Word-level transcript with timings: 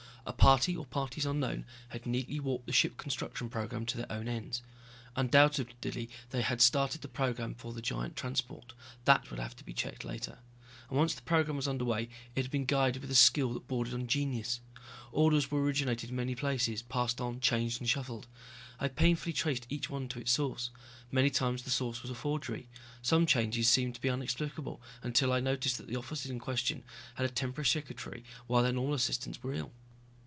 A 0.23 0.33
party 0.33 0.77
or 0.77 0.85
parties 0.85 1.25
unknown 1.25 1.65
had 1.89 2.05
neatly 2.05 2.39
warped 2.39 2.67
the 2.67 2.71
ship 2.71 2.95
construction 2.95 3.49
program 3.49 3.87
to 3.87 3.97
their 3.97 4.11
own 4.11 4.27
ends. 4.27 4.61
Undoubtedly 5.15 6.11
they 6.29 6.41
had 6.43 6.61
started 6.61 7.01
the 7.01 7.07
program 7.07 7.55
for 7.55 7.73
the 7.73 7.81
giant 7.81 8.15
transport, 8.15 8.73
that 9.05 9.29
would 9.29 9.39
have 9.39 9.55
to 9.55 9.63
be 9.63 9.73
checked 9.73 10.05
later. 10.05 10.37
And 10.89 10.97
once 10.97 11.15
the 11.15 11.23
program 11.23 11.55
was 11.57 11.67
underway, 11.67 12.07
it 12.35 12.43
had 12.43 12.51
been 12.51 12.65
guided 12.65 13.01
with 13.01 13.09
a 13.09 13.15
skill 13.15 13.51
that 13.55 13.67
bordered 13.67 13.95
on 13.95 14.05
genius. 14.05 14.59
Orders 15.11 15.49
were 15.49 15.61
originated 15.63 16.11
in 16.11 16.15
many 16.15 16.35
places, 16.35 16.83
passed 16.83 17.19
on, 17.19 17.39
changed 17.39 17.81
and 17.81 17.89
shuffled. 17.89 18.27
I 18.79 18.89
painfully 18.89 19.33
traced 19.33 19.65
each 19.69 19.89
one 19.89 20.07
to 20.09 20.19
its 20.19 20.31
source. 20.31 20.69
Many 21.11 21.31
times 21.31 21.63
the 21.63 21.71
source 21.71 22.03
was 22.03 22.11
a 22.11 22.15
forgery. 22.15 22.69
Some 23.01 23.25
changes 23.25 23.67
seemed 23.67 23.95
to 23.95 24.01
be 24.01 24.09
unexplainable, 24.09 24.81
until 25.01 25.33
I 25.33 25.39
noticed 25.39 25.83
the 25.85 25.97
officers 25.97 26.29
in 26.31 26.37
question 26.39 26.83
had 27.15 27.25
a 27.25 27.29
temporary 27.29 27.65
secretary 27.65 28.23
while 28.45 28.61
their 28.61 28.71
normal 28.71 28.93
assistants 28.93 29.41
were 29.41 29.53
ill. 29.53 29.71